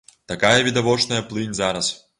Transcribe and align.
Такая 0.31 0.57
відавочная 0.69 1.21
плынь 1.29 1.57
зараз. 1.63 1.97